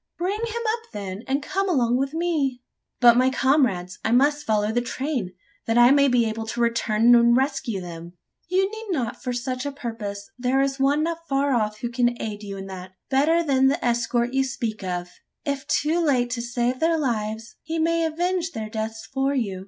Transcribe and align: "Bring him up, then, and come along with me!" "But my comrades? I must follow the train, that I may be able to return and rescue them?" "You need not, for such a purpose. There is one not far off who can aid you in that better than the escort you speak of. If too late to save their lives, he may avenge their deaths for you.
"Bring 0.17 0.39
him 0.39 0.63
up, 0.73 0.91
then, 0.93 1.21
and 1.27 1.43
come 1.43 1.69
along 1.69 1.95
with 1.95 2.11
me!" 2.15 2.63
"But 2.99 3.17
my 3.17 3.29
comrades? 3.29 3.99
I 4.03 4.09
must 4.11 4.43
follow 4.47 4.71
the 4.71 4.81
train, 4.81 5.35
that 5.67 5.77
I 5.77 5.91
may 5.91 6.07
be 6.07 6.25
able 6.25 6.47
to 6.47 6.59
return 6.59 7.13
and 7.13 7.37
rescue 7.37 7.79
them?" 7.79 8.13
"You 8.47 8.67
need 8.71 8.87
not, 8.89 9.21
for 9.21 9.31
such 9.31 9.63
a 9.63 9.71
purpose. 9.71 10.31
There 10.39 10.59
is 10.59 10.79
one 10.79 11.03
not 11.03 11.27
far 11.27 11.53
off 11.53 11.81
who 11.81 11.89
can 11.91 12.19
aid 12.19 12.41
you 12.41 12.57
in 12.57 12.65
that 12.65 12.93
better 13.11 13.43
than 13.43 13.67
the 13.67 13.85
escort 13.85 14.33
you 14.33 14.43
speak 14.43 14.83
of. 14.83 15.11
If 15.45 15.67
too 15.67 16.03
late 16.03 16.31
to 16.31 16.41
save 16.41 16.79
their 16.79 16.97
lives, 16.97 17.57
he 17.61 17.77
may 17.77 18.03
avenge 18.03 18.53
their 18.53 18.69
deaths 18.71 19.05
for 19.05 19.35
you. 19.35 19.59